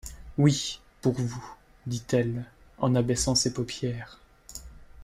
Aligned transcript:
Oui, 0.39 0.81
pour 1.03 1.13
vous, 1.13 1.43
dit-elle 1.85 2.45
en 2.79 2.95
abaissant 2.95 3.35
ses 3.35 3.53
paupières. 3.53 4.17